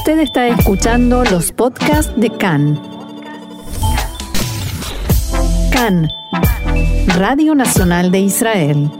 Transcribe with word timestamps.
Usted 0.00 0.20
está 0.20 0.48
escuchando 0.48 1.24
los 1.24 1.52
podcasts 1.52 2.10
de 2.16 2.30
CAN. 2.30 2.80
CAN, 5.70 6.08
Radio 7.18 7.54
Nacional 7.54 8.10
de 8.10 8.20
Israel. 8.20 8.90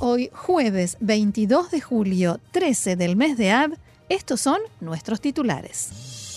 Hoy, 0.00 0.28
jueves 0.34 0.96
22 0.98 1.70
de 1.70 1.80
julio, 1.80 2.40
13 2.50 2.96
del 2.96 3.14
mes 3.14 3.36
de 3.38 3.52
Ab, 3.52 3.78
estos 4.08 4.40
son 4.40 4.58
nuestros 4.80 5.20
titulares. 5.20 6.27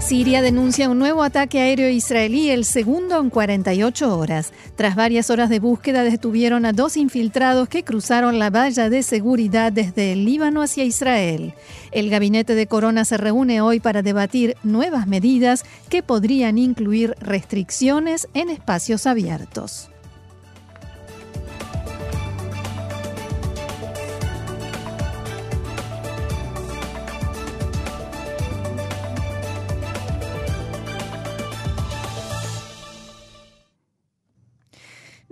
Siria 0.00 0.40
denuncia 0.40 0.88
un 0.88 0.98
nuevo 0.98 1.22
ataque 1.22 1.60
aéreo 1.60 1.88
israelí, 1.88 2.50
el 2.50 2.64
segundo 2.64 3.18
en 3.18 3.30
48 3.30 4.16
horas. 4.16 4.52
Tras 4.76 4.94
varias 4.94 5.30
horas 5.30 5.50
de 5.50 5.58
búsqueda, 5.58 6.04
detuvieron 6.04 6.64
a 6.64 6.72
dos 6.72 6.96
infiltrados 6.96 7.68
que 7.68 7.82
cruzaron 7.82 8.38
la 8.38 8.50
valla 8.50 8.88
de 8.88 9.02
seguridad 9.02 9.72
desde 9.72 10.12
el 10.12 10.24
Líbano 10.24 10.62
hacia 10.62 10.84
Israel. 10.84 11.54
El 11.90 12.10
gabinete 12.10 12.54
de 12.54 12.66
Corona 12.66 13.04
se 13.04 13.16
reúne 13.16 13.60
hoy 13.60 13.80
para 13.80 14.02
debatir 14.02 14.56
nuevas 14.62 15.08
medidas 15.08 15.64
que 15.88 16.02
podrían 16.02 16.58
incluir 16.58 17.14
restricciones 17.18 18.28
en 18.34 18.50
espacios 18.50 19.06
abiertos. 19.06 19.90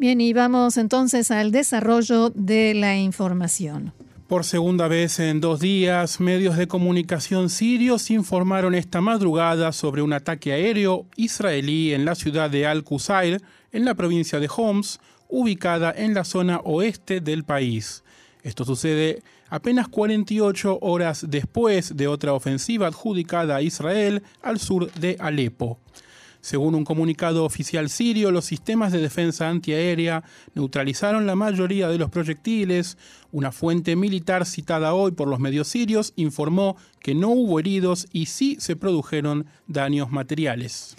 Bien, 0.04 0.20
y 0.20 0.34
vamos 0.34 0.76
entonces 0.76 1.30
al 1.30 1.50
desarrollo 1.50 2.28
de 2.28 2.74
la 2.74 2.94
información. 2.98 3.94
Por 4.28 4.44
segunda 4.44 4.86
vez 4.86 5.18
en 5.18 5.40
dos 5.40 5.60
días, 5.60 6.20
medios 6.20 6.58
de 6.58 6.68
comunicación 6.68 7.48
sirios 7.48 8.10
informaron 8.10 8.74
esta 8.74 9.00
madrugada 9.00 9.72
sobre 9.72 10.02
un 10.02 10.12
ataque 10.12 10.52
aéreo 10.52 11.06
israelí 11.16 11.94
en 11.94 12.04
la 12.04 12.16
ciudad 12.16 12.50
de 12.50 12.66
Al-Qusair, 12.66 13.40
en 13.72 13.86
la 13.86 13.94
provincia 13.94 14.38
de 14.40 14.50
Homs, 14.54 15.00
ubicada 15.30 15.90
en 15.96 16.12
la 16.12 16.24
zona 16.24 16.60
oeste 16.64 17.22
del 17.22 17.44
país. 17.44 18.04
Esto 18.42 18.66
sucede 18.66 19.22
apenas 19.48 19.88
48 19.88 20.80
horas 20.82 21.24
después 21.30 21.96
de 21.96 22.08
otra 22.08 22.34
ofensiva 22.34 22.88
adjudicada 22.88 23.56
a 23.56 23.62
Israel 23.62 24.22
al 24.42 24.58
sur 24.58 24.92
de 24.92 25.16
Alepo. 25.18 25.78
Según 26.44 26.74
un 26.74 26.84
comunicado 26.84 27.46
oficial 27.46 27.88
sirio, 27.88 28.30
los 28.30 28.44
sistemas 28.44 28.92
de 28.92 29.00
defensa 29.00 29.48
antiaérea 29.48 30.24
neutralizaron 30.54 31.26
la 31.26 31.36
mayoría 31.36 31.88
de 31.88 31.96
los 31.96 32.10
proyectiles. 32.10 32.98
Una 33.32 33.50
fuente 33.50 33.96
militar 33.96 34.44
citada 34.44 34.92
hoy 34.92 35.12
por 35.12 35.26
los 35.26 35.40
medios 35.40 35.68
sirios 35.68 36.12
informó 36.16 36.76
que 37.00 37.14
no 37.14 37.30
hubo 37.30 37.60
heridos 37.60 38.08
y 38.12 38.26
sí 38.26 38.58
se 38.60 38.76
produjeron 38.76 39.46
daños 39.68 40.10
materiales. 40.10 40.94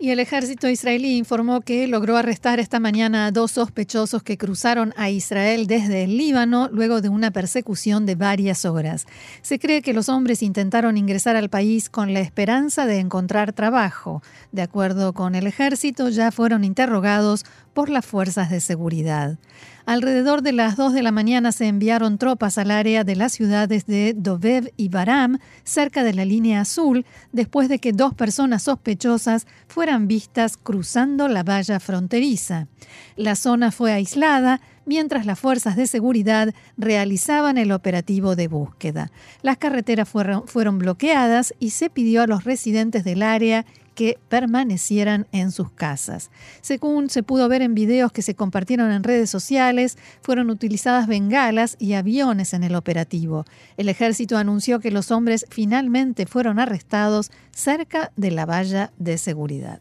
Y 0.00 0.10
el 0.10 0.20
ejército 0.20 0.68
israelí 0.68 1.16
informó 1.16 1.60
que 1.60 1.88
logró 1.88 2.16
arrestar 2.16 2.60
esta 2.60 2.78
mañana 2.78 3.26
a 3.26 3.32
dos 3.32 3.50
sospechosos 3.50 4.22
que 4.22 4.38
cruzaron 4.38 4.94
a 4.96 5.10
Israel 5.10 5.66
desde 5.66 6.04
el 6.04 6.16
Líbano 6.16 6.68
luego 6.70 7.00
de 7.00 7.08
una 7.08 7.32
persecución 7.32 8.06
de 8.06 8.14
varias 8.14 8.64
horas. 8.64 9.06
Se 9.42 9.58
cree 9.58 9.82
que 9.82 9.92
los 9.92 10.08
hombres 10.08 10.44
intentaron 10.44 10.96
ingresar 10.96 11.34
al 11.34 11.50
país 11.50 11.90
con 11.90 12.14
la 12.14 12.20
esperanza 12.20 12.86
de 12.86 13.00
encontrar 13.00 13.52
trabajo. 13.52 14.22
De 14.52 14.62
acuerdo 14.62 15.14
con 15.14 15.34
el 15.34 15.48
ejército, 15.48 16.10
ya 16.10 16.30
fueron 16.30 16.62
interrogados 16.62 17.44
por 17.78 17.90
las 17.90 18.04
fuerzas 18.04 18.50
de 18.50 18.58
seguridad. 18.58 19.38
Alrededor 19.86 20.42
de 20.42 20.50
las 20.50 20.74
2 20.74 20.94
de 20.94 21.02
la 21.04 21.12
mañana 21.12 21.52
se 21.52 21.68
enviaron 21.68 22.18
tropas 22.18 22.58
al 22.58 22.72
área 22.72 23.04
de 23.04 23.14
las 23.14 23.30
ciudades 23.30 23.86
de 23.86 24.14
Dovev 24.16 24.72
y 24.76 24.88
Baram, 24.88 25.38
cerca 25.62 26.02
de 26.02 26.12
la 26.12 26.24
línea 26.24 26.62
azul, 26.62 27.06
después 27.30 27.68
de 27.68 27.78
que 27.78 27.92
dos 27.92 28.14
personas 28.14 28.64
sospechosas 28.64 29.46
fueran 29.68 30.08
vistas 30.08 30.56
cruzando 30.56 31.28
la 31.28 31.44
valla 31.44 31.78
fronteriza. 31.78 32.66
La 33.14 33.36
zona 33.36 33.70
fue 33.70 33.92
aislada 33.92 34.60
mientras 34.84 35.24
las 35.24 35.38
fuerzas 35.38 35.76
de 35.76 35.86
seguridad 35.86 36.52
realizaban 36.76 37.58
el 37.58 37.70
operativo 37.70 38.34
de 38.34 38.48
búsqueda. 38.48 39.12
Las 39.42 39.56
carreteras 39.56 40.08
fueron, 40.08 40.48
fueron 40.48 40.80
bloqueadas 40.80 41.54
y 41.60 41.70
se 41.70 41.90
pidió 41.90 42.22
a 42.22 42.26
los 42.26 42.42
residentes 42.42 43.04
del 43.04 43.22
área 43.22 43.64
que 43.98 44.16
permanecieran 44.28 45.26
en 45.32 45.50
sus 45.50 45.72
casas. 45.72 46.30
Según 46.60 47.10
se 47.10 47.24
pudo 47.24 47.48
ver 47.48 47.62
en 47.62 47.74
videos 47.74 48.12
que 48.12 48.22
se 48.22 48.36
compartieron 48.36 48.92
en 48.92 49.02
redes 49.02 49.28
sociales, 49.28 49.98
fueron 50.22 50.50
utilizadas 50.50 51.08
bengalas 51.08 51.74
y 51.80 51.94
aviones 51.94 52.54
en 52.54 52.62
el 52.62 52.76
operativo. 52.76 53.44
El 53.76 53.88
ejército 53.88 54.38
anunció 54.38 54.78
que 54.78 54.92
los 54.92 55.10
hombres 55.10 55.46
finalmente 55.50 56.26
fueron 56.26 56.60
arrestados 56.60 57.32
cerca 57.50 58.12
de 58.14 58.30
la 58.30 58.46
valla 58.46 58.92
de 58.98 59.18
seguridad. 59.18 59.80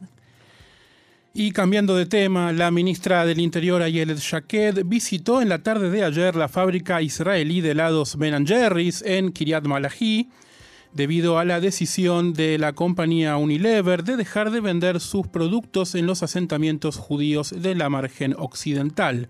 Y 1.35 1.51
cambiando 1.51 1.95
de 1.95 2.07
tema, 2.07 2.51
la 2.51 2.71
ministra 2.71 3.23
del 3.23 3.39
Interior 3.39 3.83
Ayelet 3.83 4.17
Shaked 4.17 4.81
visitó 4.83 5.43
en 5.43 5.49
la 5.49 5.61
tarde 5.61 5.91
de 5.91 6.03
ayer 6.03 6.35
la 6.35 6.47
fábrica 6.47 7.03
israelí 7.03 7.61
de 7.61 7.69
helados 7.69 8.17
Ben 8.17 8.47
Jerry's 8.47 9.03
en 9.03 9.31
Kiryat 9.31 9.65
Malachi 9.65 10.27
debido 10.93 11.39
a 11.39 11.45
la 11.45 11.59
decisión 11.59 12.33
de 12.33 12.57
la 12.57 12.73
compañía 12.73 13.37
Unilever 13.37 14.03
de 14.03 14.17
dejar 14.17 14.51
de 14.51 14.61
vender 14.61 14.99
sus 14.99 15.27
productos 15.27 15.95
en 15.95 16.05
los 16.05 16.23
asentamientos 16.23 16.97
judíos 16.97 17.53
de 17.57 17.75
la 17.75 17.89
margen 17.89 18.35
occidental. 18.37 19.29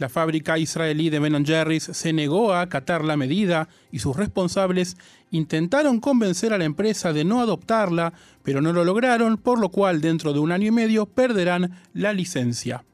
La 0.00 0.08
fábrica 0.08 0.58
israelí 0.58 1.10
de 1.10 1.18
Ben 1.18 1.44
Jerry's 1.44 1.84
se 1.84 2.14
negó 2.14 2.54
a 2.54 2.62
acatar 2.62 3.04
la 3.04 3.18
medida 3.18 3.68
y 3.92 3.98
sus 3.98 4.16
responsables 4.16 4.96
intentaron 5.30 6.00
convencer 6.00 6.54
a 6.54 6.58
la 6.58 6.64
empresa 6.64 7.12
de 7.12 7.24
no 7.24 7.42
adoptarla, 7.42 8.14
pero 8.42 8.62
no 8.62 8.72
lo 8.72 8.84
lograron, 8.84 9.36
por 9.36 9.58
lo 9.58 9.68
cual 9.68 10.00
dentro 10.00 10.32
de 10.32 10.38
un 10.38 10.52
año 10.52 10.68
y 10.68 10.70
medio 10.70 11.04
perderán 11.04 11.78
la 11.92 12.14
licencia. 12.14 12.84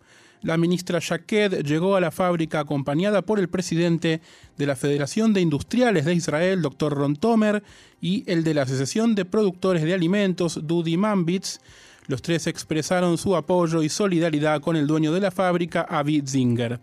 La 0.43 0.57
ministra 0.57 0.99
Shaked 1.01 1.63
llegó 1.65 1.97
a 1.97 2.01
la 2.01 2.11
fábrica 2.11 2.61
acompañada 2.61 3.23
por 3.23 3.39
el 3.39 3.49
presidente 3.49 4.21
de 4.57 4.67
la 4.67 4.77
Federación 4.77 5.33
de 5.33 5.41
Industriales 5.41 6.05
de 6.05 6.15
Israel, 6.15 6.63
Dr. 6.63 6.93
Ron 6.93 7.17
Tomer, 7.17 7.63
y 8.01 8.25
el 8.31 8.45
de 8.45 8.55
la 8.55 8.63
Asociación 8.63 9.15
de 9.15 9.25
Productores 9.25 9.83
de 9.83 9.95
Alimentos, 9.95 10.61
Dudi 10.63 10.97
Mambitz. 10.97 11.59
Los 12.07 12.23
tres 12.23 12.47
expresaron 12.47 13.19
su 13.19 13.35
apoyo 13.35 13.83
y 13.83 13.89
solidaridad 13.89 14.61
con 14.61 14.77
el 14.77 14.87
dueño 14.87 15.13
de 15.13 15.21
la 15.21 15.31
fábrica, 15.31 15.83
Avi 15.83 16.23
Zinger. 16.25 16.79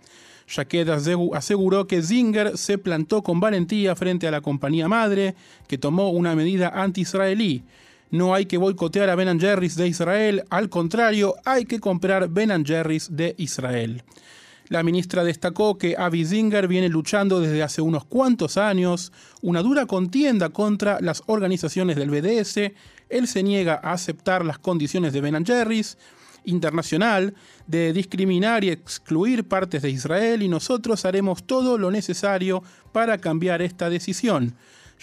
Shaked 0.47 0.90
aseguró 0.90 1.88
que 1.88 2.02
Zinger 2.02 2.58
se 2.58 2.78
plantó 2.78 3.22
con 3.22 3.40
valentía 3.40 3.96
frente 3.96 4.28
a 4.28 4.31
la 4.31 4.41
compañía 4.41 4.88
madre, 4.88 5.35
que 5.68 5.78
tomó 5.78 6.09
una 6.09 6.35
medida 6.35 6.70
anti-israelí. 6.70 7.64
No 8.13 8.35
hay 8.35 8.46
que 8.46 8.59
boicotear 8.59 9.09
a 9.09 9.16
Ben 9.16 9.40
Jerry's 9.40 9.75
de 9.75 9.88
Israel, 9.88 10.44
al 10.51 10.69
contrario, 10.69 11.34
hay 11.46 11.66
que 11.66 11.79
comprar 11.79 12.29
Ben 12.29 12.63
Jerry's 12.63 13.07
de 13.09 13.34
Israel. 13.40 14.03
La 14.68 14.84
ministra 14.84 15.24
destacó 15.24 15.79
que 15.79 15.96
Avi 15.97 16.23
Zinger 16.23 16.68
viene 16.68 16.90
luchando 16.90 17.40
desde 17.40 17.63
hace 17.63 17.81
unos 17.81 18.06
cuantos 18.06 18.57
años 18.57 19.12
una 19.41 19.63
dura 19.63 19.88
contienda 19.88 20.50
contra 20.50 21.00
las 21.02 21.23
organizaciones 21.25 21.96
del 21.96 22.12
BDS. 22.12 22.72
Él 23.09 23.28
se 23.28 23.41
niega 23.41 23.79
a 23.81 23.94
aceptar 23.94 24.46
las 24.46 24.59
condiciones 24.59 25.12
de 25.12 25.22
Ben 25.22 25.44
Jerry's 25.44 25.97
internacional 26.46 27.34
de 27.66 27.94
discriminar 27.94 28.63
y 28.63 28.69
excluir 28.69 29.47
partes 29.47 29.81
de 29.81 29.90
Israel 29.90 30.44
y 30.44 30.50
nosotros 30.50 31.03
haremos 31.06 31.46
todo 31.46 31.79
lo 31.79 31.90
necesario 31.90 32.62
para 32.91 33.18
cambiar 33.18 33.63
esta 33.63 33.90
decisión. 33.90 34.53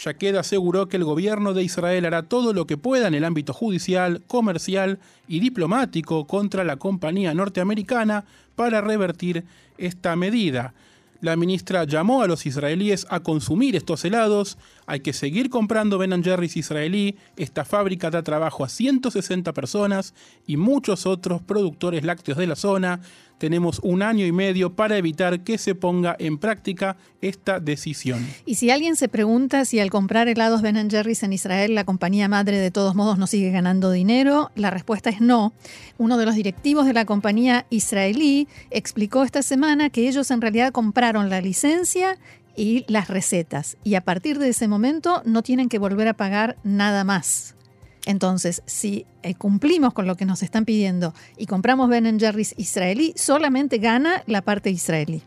Shaked 0.03 0.34
aseguró 0.37 0.88
que 0.88 0.97
el 0.97 1.05
gobierno 1.05 1.53
de 1.53 1.62
Israel 1.62 2.06
hará 2.06 2.22
todo 2.22 2.55
lo 2.55 2.66
que 2.66 2.78
pueda 2.78 3.06
en 3.06 3.12
el 3.12 3.22
ámbito 3.22 3.53
judicial, 3.53 4.22
comercial 4.27 4.99
y 5.28 5.41
diplomático 5.41 6.27
contra 6.27 6.65
la 6.65 6.77
compañía 6.77 7.34
norteamericana 7.34 8.25
para 8.56 8.81
revertir 8.81 9.44
esta 9.77 10.16
medida. 10.16 10.72
La 11.21 11.37
ministra 11.37 11.84
llamó 11.84 12.22
a 12.22 12.27
los 12.27 12.47
israelíes 12.47 13.06
a 13.11 13.21
consumir 13.21 13.77
estos 13.77 14.03
helados. 14.06 14.56
Hay 14.87 15.00
que 15.00 15.12
seguir 15.12 15.50
comprando 15.50 15.99
Ben 15.99 16.25
Jerry's 16.25 16.56
israelí. 16.56 17.19
Esta 17.37 17.67
fábrica 17.67 18.08
da 18.11 18.23
trabajo 18.23 18.64
a 18.64 18.70
160 18.70 19.53
personas 19.53 20.14
y 20.46 20.56
muchos 20.56 21.05
otros 21.05 21.43
productores 21.43 22.05
lácteos 22.05 22.38
de 22.38 22.46
la 22.46 22.56
zona 22.56 23.00
tenemos 23.40 23.81
un 23.82 24.02
año 24.02 24.26
y 24.26 24.32
medio 24.32 24.76
para 24.76 24.98
evitar 24.98 25.40
que 25.40 25.56
se 25.56 25.75
ponga 25.75 26.14
en 26.19 26.37
práctica 26.37 26.98
esta 27.22 27.58
decisión. 27.58 28.25
Y 28.44 28.56
si 28.56 28.70
alguien 28.70 28.96
se 28.96 29.08
pregunta 29.08 29.64
si 29.64 29.81
al 29.81 29.90
comprar 29.90 30.28
helados 30.28 30.60
Ben 30.60 30.90
Jerry's 30.90 31.22
en 31.22 31.32
Israel 31.32 31.75
la 31.75 31.84
compañía 31.84 32.28
madre 32.28 32.58
de 32.58 32.70
todos 32.70 32.94
modos 32.94 33.19
no 33.19 33.26
sigue 33.26 33.50
ganando 33.50 33.90
dinero, 33.90 34.50
la 34.56 34.70
respuesta 34.70 35.08
es 35.08 35.22
no. 35.22 35.54
Uno 35.96 36.19
de 36.19 36.26
los 36.26 36.34
directivos 36.34 36.84
de 36.84 36.92
la 36.92 37.06
compañía 37.06 37.64
israelí 37.70 38.46
explicó 38.70 39.22
esta 39.22 39.43
semana 39.43 39.88
que 39.88 40.06
ellos 40.06 40.31
en 40.31 40.43
realidad 40.43 40.70
compraron 40.70 41.31
la 41.31 41.40
licencia 41.40 42.19
y 42.56 42.84
las 42.88 43.08
recetas 43.08 43.78
y 43.84 43.94
a 43.94 44.02
partir 44.02 44.38
de 44.38 44.50
ese 44.50 44.69
momento 44.69 45.22
no 45.25 45.43
tienen 45.43 45.70
que 45.70 45.78
volver 45.78 46.08
a 46.08 46.14
pagar 46.14 46.58
nada 46.62 47.04
más. 47.04 47.54
Entonces, 48.06 48.62
si 48.67 49.06
eh, 49.23 49.35
cumplimos 49.35 49.93
con 49.93 50.06
lo 50.06 50.17
que 50.17 50.25
nos 50.25 50.43
están 50.43 50.64
pidiendo 50.64 51.14
y 51.37 51.47
compramos 51.47 51.88
Ben 51.88 52.19
Jerry's 52.19 52.55
israelí, 52.56 53.12
solamente 53.17 53.79
gana 53.79 54.23
la 54.26 54.43
parte 54.43 54.70
israelí. 54.70 55.23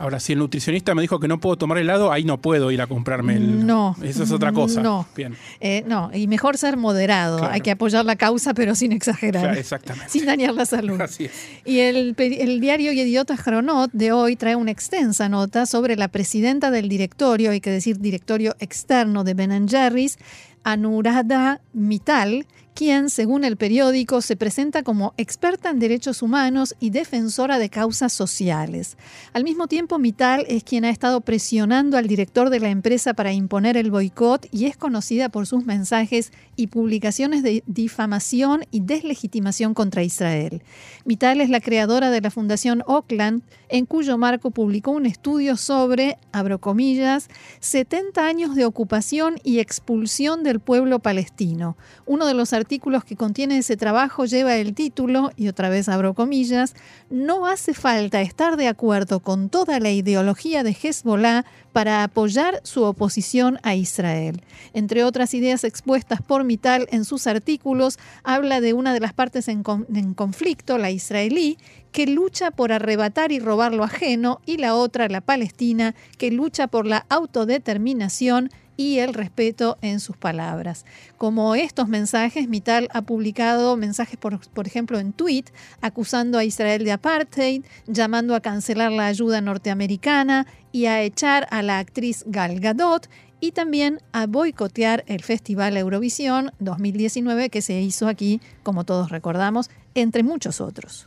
Ahora, 0.00 0.20
si 0.20 0.32
el 0.32 0.38
nutricionista 0.38 0.94
me 0.94 1.02
dijo 1.02 1.18
que 1.18 1.26
no 1.26 1.40
puedo 1.40 1.56
tomar 1.56 1.76
helado, 1.78 2.12
ahí 2.12 2.22
no 2.22 2.38
puedo 2.38 2.70
ir 2.70 2.80
a 2.80 2.86
comprarme 2.86 3.34
el. 3.34 3.66
No. 3.66 3.96
Esa 4.00 4.22
es 4.22 4.30
otra 4.30 4.52
cosa. 4.52 4.80
No. 4.80 5.08
Bien. 5.16 5.34
Eh, 5.58 5.82
no, 5.88 6.10
y 6.14 6.28
mejor 6.28 6.56
ser 6.56 6.76
moderado. 6.76 7.38
Claro. 7.38 7.52
Hay 7.52 7.62
que 7.62 7.72
apoyar 7.72 8.04
la 8.04 8.14
causa, 8.14 8.54
pero 8.54 8.76
sin 8.76 8.92
exagerar. 8.92 9.42
Claro, 9.42 9.58
exactamente. 9.58 10.08
Sin 10.08 10.24
dañar 10.24 10.54
la 10.54 10.66
salud. 10.66 11.00
Así 11.00 11.24
es. 11.24 11.32
Y 11.64 11.80
el, 11.80 12.14
el 12.16 12.60
diario 12.60 12.92
Idiota 12.92 13.36
Chronot 13.36 13.90
de 13.92 14.12
hoy 14.12 14.36
trae 14.36 14.54
una 14.54 14.70
extensa 14.70 15.28
nota 15.28 15.66
sobre 15.66 15.96
la 15.96 16.06
presidenta 16.06 16.70
del 16.70 16.88
directorio, 16.88 17.50
hay 17.50 17.60
que 17.60 17.70
decir 17.70 17.98
directorio 17.98 18.54
externo 18.60 19.24
de 19.24 19.34
Ben 19.34 19.68
Jerry's, 19.68 20.16
Anuradha 20.62 21.60
Mittal, 21.72 22.46
quien, 22.78 23.10
según 23.10 23.42
el 23.42 23.56
periódico, 23.56 24.20
se 24.20 24.36
presenta 24.36 24.84
como 24.84 25.12
experta 25.16 25.68
en 25.68 25.80
derechos 25.80 26.22
humanos 26.22 26.76
y 26.78 26.90
defensora 26.90 27.58
de 27.58 27.70
causas 27.70 28.12
sociales. 28.12 28.96
Al 29.32 29.42
mismo 29.42 29.66
tiempo, 29.66 29.98
Mittal 29.98 30.44
es 30.46 30.62
quien 30.62 30.84
ha 30.84 30.90
estado 30.90 31.20
presionando 31.22 31.96
al 31.96 32.06
director 32.06 32.50
de 32.50 32.60
la 32.60 32.68
empresa 32.68 33.14
para 33.14 33.32
imponer 33.32 33.76
el 33.76 33.90
boicot 33.90 34.46
y 34.52 34.66
es 34.66 34.76
conocida 34.76 35.28
por 35.28 35.48
sus 35.48 35.66
mensajes 35.66 36.30
y 36.54 36.68
publicaciones 36.68 37.42
de 37.42 37.64
difamación 37.66 38.64
y 38.70 38.78
deslegitimación 38.78 39.74
contra 39.74 40.04
Israel. 40.04 40.62
Mittal 41.04 41.40
es 41.40 41.50
la 41.50 41.60
creadora 41.60 42.12
de 42.12 42.20
la 42.20 42.30
Fundación 42.30 42.84
Oakland, 42.86 43.42
en 43.70 43.86
cuyo 43.86 44.18
marco 44.18 44.52
publicó 44.52 44.92
un 44.92 45.04
estudio 45.04 45.56
sobre, 45.56 46.16
abro 46.30 46.60
comillas, 46.60 47.28
70 47.58 48.24
años 48.24 48.54
de 48.54 48.66
ocupación 48.66 49.40
y 49.42 49.58
expulsión 49.58 50.44
del 50.44 50.60
pueblo 50.60 51.00
palestino. 51.00 51.76
Uno 52.06 52.24
de 52.24 52.34
los 52.34 52.52
que 52.68 53.16
contiene 53.16 53.58
ese 53.58 53.76
trabajo 53.76 54.26
lleva 54.26 54.56
el 54.56 54.74
título, 54.74 55.32
y 55.36 55.48
otra 55.48 55.70
vez 55.70 55.88
abro 55.88 56.12
comillas, 56.14 56.74
no 57.08 57.46
hace 57.46 57.72
falta 57.72 58.20
estar 58.20 58.56
de 58.56 58.68
acuerdo 58.68 59.20
con 59.20 59.48
toda 59.48 59.80
la 59.80 59.90
ideología 59.90 60.62
de 60.62 60.76
Hezbollah 60.80 61.46
para 61.72 62.04
apoyar 62.04 62.60
su 62.64 62.82
oposición 62.82 63.58
a 63.62 63.74
Israel. 63.74 64.42
Entre 64.74 65.02
otras 65.02 65.32
ideas 65.32 65.64
expuestas 65.64 66.20
por 66.20 66.44
Mittal 66.44 66.86
en 66.90 67.04
sus 67.04 67.26
artículos, 67.26 67.98
habla 68.22 68.60
de 68.60 68.74
una 68.74 68.92
de 68.92 69.00
las 69.00 69.14
partes 69.14 69.48
en 69.48 69.62
conflicto, 69.62 70.76
la 70.76 70.90
israelí, 70.90 71.56
que 71.90 72.06
lucha 72.06 72.50
por 72.50 72.72
arrebatar 72.72 73.32
y 73.32 73.40
robar 73.40 73.72
lo 73.72 73.84
ajeno, 73.84 74.40
y 74.44 74.58
la 74.58 74.74
otra, 74.74 75.08
la 75.08 75.22
palestina, 75.22 75.94
que 76.18 76.30
lucha 76.30 76.66
por 76.66 76.84
la 76.86 77.06
autodeterminación 77.08 78.50
y 78.78 79.00
el 79.00 79.12
respeto 79.12 79.76
en 79.82 80.00
sus 80.00 80.16
palabras. 80.16 80.86
Como 81.18 81.56
estos 81.56 81.88
mensajes, 81.88 82.48
Mittal 82.48 82.88
ha 82.94 83.02
publicado 83.02 83.76
mensajes, 83.76 84.16
por, 84.16 84.38
por 84.50 84.66
ejemplo, 84.66 85.00
en 85.00 85.12
tweet, 85.12 85.44
acusando 85.82 86.38
a 86.38 86.44
Israel 86.44 86.84
de 86.84 86.92
apartheid, 86.92 87.64
llamando 87.86 88.36
a 88.36 88.40
cancelar 88.40 88.92
la 88.92 89.08
ayuda 89.08 89.40
norteamericana 89.40 90.46
y 90.72 90.86
a 90.86 91.02
echar 91.02 91.48
a 91.50 91.60
la 91.62 91.80
actriz 91.80 92.24
Gal 92.28 92.60
Gadot 92.60 93.10
y 93.40 93.52
también 93.52 94.00
a 94.12 94.26
boicotear 94.26 95.04
el 95.08 95.24
Festival 95.24 95.76
Eurovisión 95.76 96.52
2019 96.60 97.50
que 97.50 97.62
se 97.62 97.80
hizo 97.80 98.06
aquí, 98.06 98.40
como 98.62 98.84
todos 98.84 99.10
recordamos, 99.10 99.70
entre 99.94 100.22
muchos 100.22 100.60
otros. 100.60 101.04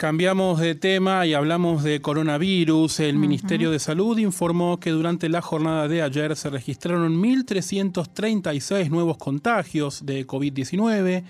Cambiamos 0.00 0.58
de 0.60 0.74
tema 0.74 1.26
y 1.26 1.34
hablamos 1.34 1.82
de 1.82 2.00
coronavirus. 2.00 3.00
El 3.00 3.18
Ministerio 3.18 3.70
de 3.70 3.78
Salud 3.78 4.16
informó 4.16 4.80
que 4.80 4.92
durante 4.92 5.28
la 5.28 5.42
jornada 5.42 5.88
de 5.88 6.00
ayer 6.00 6.34
se 6.36 6.48
registraron 6.48 7.22
1.336 7.22 8.88
nuevos 8.88 9.18
contagios 9.18 10.06
de 10.06 10.26
COVID-19. 10.26 11.22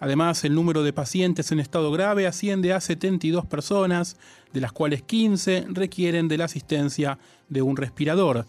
Además, 0.00 0.42
el 0.42 0.56
número 0.56 0.82
de 0.82 0.92
pacientes 0.92 1.52
en 1.52 1.60
estado 1.60 1.92
grave 1.92 2.26
asciende 2.26 2.72
a 2.72 2.80
72 2.80 3.46
personas, 3.46 4.16
de 4.52 4.62
las 4.62 4.72
cuales 4.72 5.02
15 5.02 5.66
requieren 5.68 6.26
de 6.26 6.38
la 6.38 6.46
asistencia 6.46 7.20
de 7.48 7.62
un 7.62 7.76
respirador. 7.76 8.46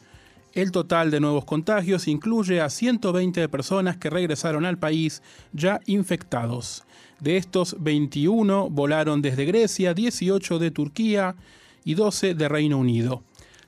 El 0.54 0.72
total 0.72 1.12
de 1.12 1.19
nuevos 1.19 1.45
contagios 1.45 2.07
incluye 2.07 2.60
a 2.60 2.72
120 2.72 3.48
personas 3.50 3.98
que 3.98 4.10
regresaron 4.10 4.65
al 4.65 4.80
país 4.80 5.22
ya 5.54 5.80
infectados. 5.86 6.86
De 7.19 7.38
estos, 7.38 7.75
21 7.80 8.69
volaron 8.69 9.21
desde 9.21 9.45
Grecia, 9.45 9.94
18 9.94 10.60
de 10.60 10.71
Turquía 10.71 11.36
y 11.83 11.95
12 11.95 12.33
de 12.33 12.48
Reino 12.50 12.77
Unido. 12.77 13.24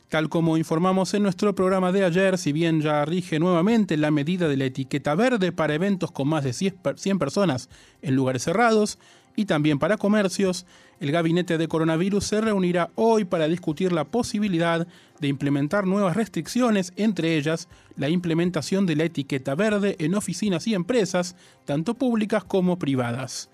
Tal 0.10 0.28
como 0.28 0.58
informamos 0.58 1.14
en 1.14 1.24
nuestro 1.24 1.56
programa 1.56 1.92
de 1.94 2.04
ayer, 2.04 2.38
si 2.38 2.52
bien 2.52 2.82
ya 2.82 3.06
rige 3.06 3.40
nuevamente 3.40 3.96
la 3.96 4.12
medida 4.12 4.48
de 4.50 4.58
la 4.58 4.66
etiqueta 4.66 5.16
verde 5.16 5.52
para 5.54 5.74
eventos 5.74 6.12
con 6.12 6.28
más 6.28 6.44
de 6.44 6.52
100 6.54 6.76
per- 6.76 7.00
100 7.00 7.18
personas 7.20 7.70
en 8.02 8.16
lugares 8.16 8.44
cerrados 8.44 9.00
y 9.42 9.46
también 9.46 9.80
para 9.80 9.98
comercios, 9.98 10.68
el 11.00 11.12
gabinete 11.12 11.58
de 11.58 11.68
coronavirus 11.68 12.24
se 12.26 12.42
reunirá 12.42 12.92
hoy 12.94 13.26
para 13.26 13.48
discutir 13.48 13.92
la 13.92 14.06
posibilidad 14.06 14.88
de 15.20 15.28
implementar 15.28 15.88
nuevas 15.88 16.16
restricciones, 16.16 16.94
entre 16.96 17.38
ellas 17.38 17.68
la 17.98 18.10
implementación 18.10 18.86
de 18.86 18.96
la 18.96 19.06
etiqueta 19.06 19.56
verde 19.56 19.96
en 19.98 20.14
oficinas 20.14 20.68
y 20.68 20.76
empresas, 20.76 21.36
tanto 21.66 21.96
públicas 21.96 22.44
como 22.44 22.78
privadas. 22.78 23.50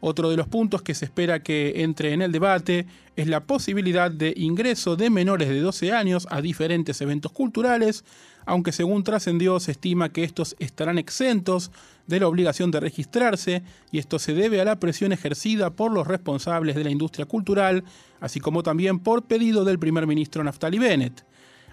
Otro 0.00 0.28
de 0.30 0.36
los 0.36 0.48
puntos 0.48 0.82
que 0.82 0.94
se 0.94 1.04
espera 1.04 1.42
que 1.42 1.82
entre 1.82 2.12
en 2.12 2.22
el 2.22 2.32
debate 2.32 2.86
es 3.16 3.28
la 3.28 3.44
posibilidad 3.44 4.10
de 4.10 4.32
ingreso 4.36 4.96
de 4.96 5.10
menores 5.10 5.48
de 5.48 5.60
12 5.60 5.92
años 5.92 6.26
a 6.30 6.40
diferentes 6.40 7.00
eventos 7.00 7.32
culturales, 7.32 8.04
aunque 8.48 8.72
según 8.72 9.04
trascendió 9.04 9.60
se 9.60 9.72
estima 9.72 10.08
que 10.08 10.24
estos 10.24 10.56
estarán 10.58 10.96
exentos 10.96 11.70
de 12.06 12.18
la 12.18 12.28
obligación 12.28 12.70
de 12.70 12.80
registrarse 12.80 13.62
y 13.92 13.98
esto 13.98 14.18
se 14.18 14.32
debe 14.32 14.58
a 14.58 14.64
la 14.64 14.80
presión 14.80 15.12
ejercida 15.12 15.68
por 15.68 15.92
los 15.92 16.06
responsables 16.06 16.74
de 16.74 16.84
la 16.84 16.90
industria 16.90 17.26
cultural, 17.26 17.84
así 18.20 18.40
como 18.40 18.62
también 18.62 19.00
por 19.00 19.24
pedido 19.24 19.64
del 19.64 19.78
primer 19.78 20.06
ministro 20.06 20.42
Naftali 20.42 20.78
Bennett. 20.78 21.27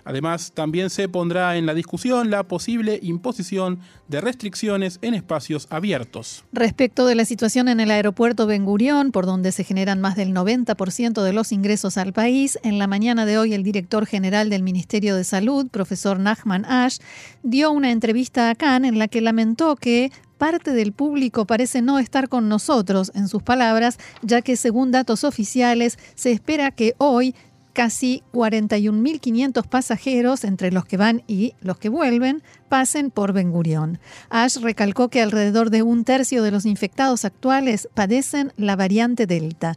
Además, 0.05 0.51
también 0.53 0.89
se 0.89 1.09
pondrá 1.09 1.57
en 1.57 1.65
la 1.65 1.73
discusión 1.73 2.29
la 2.29 2.43
posible 2.43 2.99
imposición 3.01 3.79
de 4.07 4.21
restricciones 4.21 4.99
en 5.01 5.15
espacios 5.15 5.67
abiertos. 5.71 6.45
Respecto 6.53 7.07
de 7.07 7.15
la 7.15 7.25
situación 7.25 7.67
en 7.67 7.79
el 7.79 7.89
aeropuerto 7.89 8.45
Ben 8.45 8.65
Gurión, 8.65 9.11
por 9.11 9.25
donde 9.25 9.51
se 9.51 9.63
generan 9.63 9.99
más 9.99 10.15
del 10.15 10.33
90% 10.33 11.23
de 11.23 11.33
los 11.33 11.51
ingresos 11.51 11.97
al 11.97 12.13
país, 12.13 12.59
en 12.63 12.77
la 12.77 12.85
mañana 12.87 13.25
de 13.25 13.39
hoy 13.39 13.53
el 13.53 13.63
director 13.63 14.05
general 14.05 14.49
del 14.49 14.61
Ministerio 14.63 15.15
de 15.15 15.23
Salud, 15.23 15.67
profesor 15.69 16.19
Nachman 16.19 16.65
Ash, 16.65 16.99
dio 17.41 17.71
una 17.71 17.91
entrevista 17.91 18.49
a 18.49 18.55
Cannes 18.55 18.89
en 18.89 18.99
la 18.99 19.07
que 19.07 19.21
lamentó 19.21 19.75
que 19.75 20.11
parte 20.37 20.71
del 20.71 20.91
público 20.91 21.45
parece 21.45 21.81
no 21.81 21.99
estar 21.99 22.29
con 22.29 22.49
nosotros, 22.49 23.11
en 23.15 23.27
sus 23.27 23.41
palabras, 23.41 23.97
ya 24.21 24.41
que 24.41 24.55
según 24.55 24.91
datos 24.91 25.23
oficiales 25.23 25.97
se 26.15 26.31
espera 26.31 26.71
que 26.71 26.93
hoy 26.97 27.35
casi 27.75 28.23
41.500 28.33 29.67
pasajeros, 29.67 30.45
entre 30.45 30.71
los 30.71 30.85
que 30.85 30.97
van 30.97 31.23
y 31.27 31.53
los 31.59 31.77
que 31.77 31.89
vuelven, 31.89 32.41
pasen 32.69 33.11
por 33.11 33.33
Ben 33.33 33.51
Gurión. 33.51 33.99
Ash 34.29 34.57
recalcó 34.57 35.09
que 35.09 35.21
alrededor 35.21 35.69
de 35.69 35.83
un 35.83 36.03
tercio 36.03 36.43
de 36.43 36.51
los 36.51 36.65
infectados 36.65 37.25
actuales 37.25 37.87
padecen 37.93 38.53
la 38.57 38.75
variante 38.75 39.27
Delta. 39.27 39.75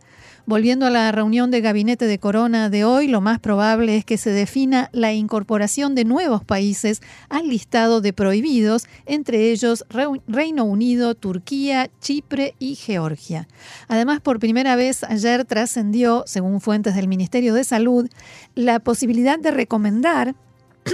Volviendo 0.49 0.87
a 0.87 0.90
la 0.90 1.12
reunión 1.12 1.50
de 1.50 1.61
gabinete 1.61 2.07
de 2.07 2.18
Corona 2.18 2.71
de 2.71 2.83
hoy, 2.83 3.07
lo 3.07 3.21
más 3.21 3.38
probable 3.38 3.99
es 3.99 4.07
que 4.07 4.16
se 4.16 4.30
defina 4.30 4.88
la 4.92 5.12
incorporación 5.12 5.95
de 5.95 6.07
nuevos 6.07 6.42
países 6.42 7.02
al 7.28 7.49
listado 7.49 8.00
de 8.00 8.14
prohibidos, 8.14 8.87
entre 9.04 9.50
ellos 9.50 9.85
Reino 10.26 10.64
Unido, 10.64 11.14
Turquía, 11.14 11.90
Chipre 12.00 12.54
y 12.59 12.76
Georgia. 12.76 13.47
Además, 13.88 14.23
por 14.23 14.38
primera 14.38 14.75
vez 14.75 15.04
ayer 15.04 15.45
trascendió, 15.45 16.25
según 16.26 16.62
fuentes 16.62 16.95
del 16.95 17.09
Ministerio 17.09 17.52
de 17.52 17.64
Salud, 17.64 18.09
la 18.54 18.80
posibilidad 18.80 19.38
de 19.38 19.50
recomendar 19.50 20.35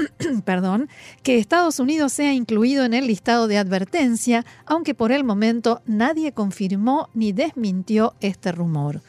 perdón, 0.45 0.89
que 1.23 1.39
Estados 1.39 1.79
Unidos 1.79 2.13
sea 2.13 2.33
incluido 2.33 2.85
en 2.85 2.95
el 2.95 3.07
listado 3.07 3.49
de 3.49 3.59
advertencia, 3.59 4.45
aunque 4.67 4.95
por 4.95 5.13
el 5.13 5.25
momento 5.25 5.83
nadie 5.87 6.33
confirmó 6.33 7.09
ni 7.15 7.33
desmintió 7.33 8.15
este 8.21 8.53
rumor. 8.53 9.03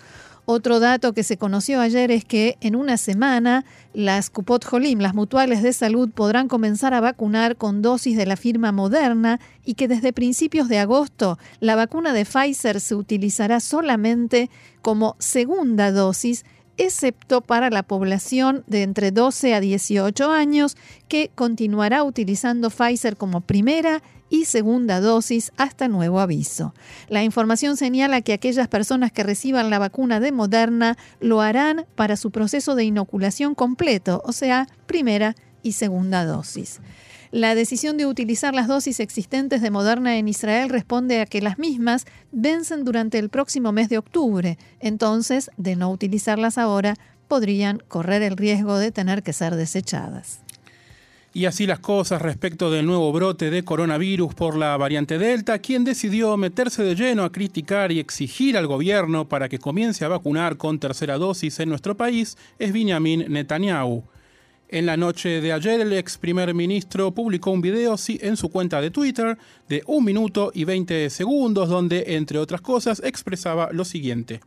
Otro 0.48 0.80
dato 0.80 1.14
que 1.14 1.24
se 1.24 1.38
conoció 1.38 1.82
ayer 1.82 2.12
es 2.12 2.24
que 2.24 2.58
en 2.62 2.76
una 2.76 2.98
semana 2.98 3.66
las 3.96 4.30
Cupot 4.30 4.64
Jolim, 4.64 5.00
las 5.00 5.16
mutuales 5.16 5.64
de 5.64 5.74
salud, 5.74 6.12
podrán 6.12 6.48
comenzar 6.48 6.94
a 6.94 7.02
vacunar 7.02 7.56
con 7.56 7.82
dosis 7.82 8.16
de 8.16 8.28
la 8.28 8.36
firma 8.36 8.72
Moderna 8.72 9.40
y 9.64 9.74
que 9.74 9.88
desde 9.88 10.14
principios 10.14 10.70
de 10.70 10.78
agosto 10.78 11.40
la 11.62 11.76
vacuna 11.76 12.14
de 12.14 12.26
Pfizer 12.26 12.80
se 12.80 12.94
utilizará 12.94 13.60
solamente 13.60 14.52
como 14.84 15.16
segunda 15.18 15.92
dosis 15.92 16.46
excepto 16.78 17.42
para 17.42 17.70
la 17.70 17.84
población 17.84 18.64
de 18.68 18.84
entre 18.84 19.12
12 19.12 19.54
a 19.54 19.60
18 19.60 20.32
años, 20.32 20.78
que 21.08 21.30
continuará 21.34 22.04
utilizando 22.04 22.70
Pfizer 22.70 23.18
como 23.18 23.42
primera 23.42 24.02
y 24.30 24.46
segunda 24.46 25.00
dosis 25.00 25.52
hasta 25.58 25.88
nuevo 25.88 26.20
aviso. 26.20 26.74
La 27.10 27.24
información 27.24 27.78
señala 27.78 28.22
que 28.22 28.34
aquellas 28.34 28.68
personas 28.68 29.12
que 29.12 29.24
reciban 29.24 29.70
la 29.70 29.80
vacuna 29.80 30.20
de 30.20 30.32
Moderna 30.32 30.98
lo 31.20 31.42
harán 31.42 31.86
para 31.96 32.18
su 32.18 32.32
proceso 32.32 32.76
de 32.76 32.86
inoculación 32.86 33.56
completo, 33.56 34.22
o 34.26 34.32
sea, 34.32 34.68
primera 34.88 35.36
y 35.64 35.74
segunda 35.74 36.26
dosis. 36.26 36.82
La 37.32 37.56
decisión 37.56 37.98
de 37.98 38.06
utilizar 38.06 38.54
las 38.54 38.68
dosis 38.68 39.00
existentes 39.00 39.62
de 39.62 39.72
Moderna 39.72 40.18
en 40.18 40.28
Israel 40.28 40.70
responde 40.70 41.22
a 41.22 41.26
que 41.26 41.42
las 41.42 41.58
mismas 41.58 42.06
vencen 42.32 42.86
durante 42.86 43.20
el 43.20 43.30
próximo 43.30 43.72
mes 43.72 43.90
de 43.90 43.98
octubre. 43.98 44.58
Entonces, 44.80 45.50
de 45.58 45.76
no 45.76 45.92
utilizarlas 45.92 46.58
ahora, 46.58 46.96
podrían 47.28 47.82
correr 47.88 48.22
el 48.22 48.38
riesgo 48.38 48.78
de 48.78 48.92
tener 48.92 49.24
que 49.24 49.34
ser 49.34 49.56
desechadas. 49.56 50.40
Y 51.36 51.48
así 51.48 51.68
las 51.68 51.80
cosas 51.80 52.22
respecto 52.22 52.72
del 52.72 52.86
nuevo 52.86 53.12
brote 53.12 53.50
de 53.50 53.66
coronavirus 53.66 54.34
por 54.34 54.56
la 54.56 54.78
variante 54.78 55.18
Delta, 55.18 55.60
quien 55.60 55.84
decidió 55.84 56.38
meterse 56.38 56.82
de 56.82 56.96
lleno 56.96 57.26
a 57.26 57.32
criticar 57.34 57.92
y 57.92 58.00
exigir 58.00 58.56
al 58.56 58.68
gobierno 58.68 59.28
para 59.28 59.50
que 59.50 59.60
comience 59.60 60.06
a 60.06 60.08
vacunar 60.08 60.56
con 60.56 60.80
tercera 60.80 61.18
dosis 61.18 61.60
en 61.60 61.68
nuestro 61.68 61.98
país 61.98 62.38
es 62.58 62.72
Benjamin 62.72 63.26
Netanyahu. 63.28 64.06
En 64.68 64.86
la 64.86 64.98
noche 64.98 65.42
de 65.42 65.54
ayer, 65.54 65.80
el 65.80 65.94
ex 65.94 66.18
primer 66.18 66.54
ministro 66.54 67.12
publicó 67.12 67.52
un 67.52 67.62
video 67.62 67.96
en 68.08 68.36
su 68.36 68.50
cuenta 68.50 68.82
de 68.82 68.90
Twitter 68.90 69.38
de 69.70 69.84
un 69.86 70.04
minuto 70.04 70.52
y 70.54 70.66
20 70.66 71.10
segundos, 71.12 71.70
donde, 71.70 72.16
entre 72.16 72.40
otras 72.40 72.62
cosas, 72.62 73.02
expresaba 73.04 73.70
lo 73.72 73.86
siguiente. 73.86 74.42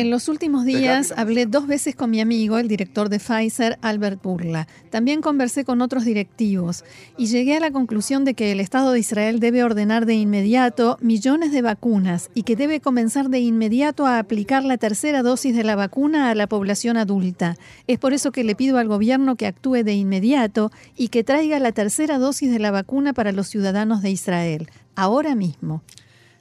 En 0.00 0.10
los 0.10 0.28
últimos 0.28 0.64
días 0.64 1.12
hablé 1.16 1.46
dos 1.46 1.66
veces 1.66 1.94
con 1.94 2.10
mi 2.10 2.20
amigo, 2.20 2.58
el 2.58 2.68
director 2.68 3.08
de 3.08 3.18
Pfizer, 3.18 3.78
Albert 3.82 4.22
Burla. 4.22 4.68
También 4.90 5.20
conversé 5.20 5.64
con 5.64 5.82
otros 5.82 6.04
directivos 6.04 6.84
y 7.18 7.26
llegué 7.26 7.56
a 7.56 7.60
la 7.60 7.70
conclusión 7.70 8.24
de 8.24 8.34
que 8.34 8.52
el 8.52 8.60
Estado 8.60 8.92
de 8.92 9.00
Israel 9.00 9.40
debe 9.40 9.64
ordenar 9.64 10.06
de 10.06 10.14
inmediato 10.14 10.98
millones 11.00 11.52
de 11.52 11.62
vacunas 11.62 12.30
y 12.34 12.44
que 12.44 12.56
debe 12.56 12.80
comenzar 12.80 13.28
de 13.28 13.40
inmediato 13.40 14.06
a 14.06 14.18
aplicar 14.18 14.64
la 14.64 14.78
tercera 14.78 15.22
dosis 15.22 15.54
de 15.54 15.64
la 15.64 15.76
vacuna 15.76 16.30
a 16.30 16.34
la 16.34 16.46
población 16.46 16.96
adulta. 16.96 17.56
Es 17.86 17.98
por 17.98 18.12
eso 18.12 18.32
que 18.32 18.44
le 18.44 18.54
pido 18.54 18.78
al 18.78 18.88
gobierno 18.88 19.36
que 19.36 19.46
actúe 19.46 19.82
de 19.84 19.94
inmediato 19.94 20.70
y 20.96 21.08
que 21.08 21.24
traiga 21.24 21.58
la 21.58 21.72
tercera 21.72 22.18
dosis 22.18 22.50
de 22.50 22.58
la 22.60 22.70
vacuna 22.70 23.12
para 23.12 23.32
los 23.32 23.48
ciudadanos 23.48 24.00
de 24.00 24.10
Israel, 24.10 24.70
ahora 24.94 25.34
mismo. 25.34 25.82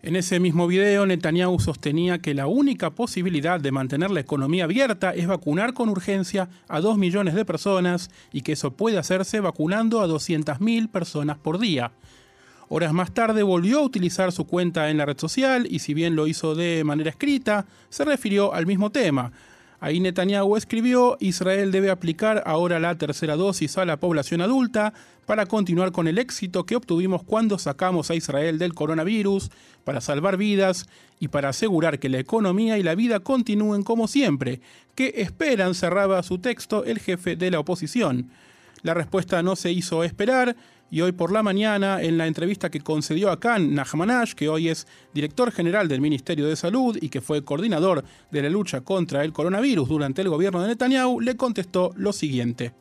En 0.01 0.15
ese 0.15 0.39
mismo 0.39 0.65
video, 0.65 1.05
Netanyahu 1.05 1.59
sostenía 1.59 2.19
que 2.19 2.33
la 2.33 2.47
única 2.47 2.89
posibilidad 2.91 3.59
de 3.59 3.73
mantener 3.73 4.11
la 4.11 4.21
economía 4.21 4.63
abierta 4.63 5.13
es 5.13 5.27
vacunar 5.27 5.73
con 5.73 5.89
urgencia 5.89 6.47
a 6.69 6.79
2 6.79 6.97
millones 6.97 7.33
de 7.33 7.43
personas 7.43 8.09
y 8.31 8.41
que 8.41 8.53
eso 8.53 8.71
puede 8.71 8.97
hacerse 8.97 9.41
vacunando 9.41 9.99
a 9.99 10.07
200.000 10.07 10.89
personas 10.89 11.37
por 11.37 11.59
día. 11.59 11.91
Horas 12.69 12.93
más 12.93 13.13
tarde 13.13 13.43
volvió 13.43 13.79
a 13.79 13.83
utilizar 13.83 14.31
su 14.31 14.45
cuenta 14.45 14.89
en 14.89 14.97
la 14.97 15.05
red 15.05 15.17
social 15.17 15.67
y 15.69 15.79
si 15.79 15.93
bien 15.93 16.15
lo 16.15 16.27
hizo 16.27 16.55
de 16.55 16.83
manera 16.85 17.09
escrita, 17.09 17.65
se 17.89 18.05
refirió 18.05 18.53
al 18.53 18.67
mismo 18.67 18.91
tema, 18.91 19.33
Ahí 19.81 19.99
Netanyahu 19.99 20.57
escribió, 20.57 21.17
Israel 21.21 21.71
debe 21.71 21.89
aplicar 21.89 22.43
ahora 22.45 22.79
la 22.79 22.95
tercera 22.95 23.37
dosis 23.37 23.77
a 23.77 23.85
la 23.85 23.97
población 23.97 24.41
adulta 24.41 24.93
para 25.25 25.45
continuar 25.45 25.91
con 25.91 26.07
el 26.07 26.17
éxito 26.17 26.65
que 26.65 26.75
obtuvimos 26.75 27.23
cuando 27.23 27.57
sacamos 27.59 28.09
a 28.09 28.15
Israel 28.15 28.57
del 28.57 28.73
coronavirus, 28.73 29.51
para 29.85 30.01
salvar 30.01 30.37
vidas 30.37 30.87
y 31.19 31.29
para 31.29 31.49
asegurar 31.49 31.99
que 31.99 32.09
la 32.09 32.19
economía 32.19 32.77
y 32.77 32.83
la 32.83 32.95
vida 32.95 33.21
continúen 33.21 33.83
como 33.83 34.07
siempre. 34.07 34.59
¿Qué 34.95 35.13
esperan? 35.17 35.75
cerraba 35.75 36.21
su 36.23 36.39
texto 36.39 36.83
el 36.83 36.99
jefe 36.99 37.35
de 37.35 37.51
la 37.51 37.59
oposición. 37.59 38.29
La 38.81 38.93
respuesta 38.93 39.43
no 39.43 39.55
se 39.55 39.71
hizo 39.71 40.03
esperar 40.03 40.55
y 40.91 41.01
hoy 41.01 41.11
por 41.11 41.31
la 41.31 41.43
mañana, 41.43 42.01
en 42.01 42.17
la 42.17 42.27
entrevista 42.27 42.69
que 42.69 42.81
concedió 42.81 43.31
a 43.31 43.39
Khan 43.39 43.73
Nahmanash, 43.73 44.33
que 44.33 44.49
hoy 44.49 44.69
es 44.69 44.87
director 45.13 45.51
general 45.51 45.87
del 45.87 46.01
Ministerio 46.01 46.47
de 46.47 46.55
Salud 46.55 46.97
y 47.01 47.09
que 47.09 47.21
fue 47.21 47.43
coordinador 47.43 48.03
de 48.31 48.41
la 48.41 48.49
lucha 48.49 48.81
contra 48.81 49.23
el 49.23 49.33
coronavirus 49.33 49.89
durante 49.89 50.21
el 50.21 50.29
gobierno 50.29 50.61
de 50.61 50.69
Netanyahu, 50.69 51.19
le 51.19 51.35
contestó 51.35 51.91
lo 51.95 52.13
siguiente. 52.13 52.73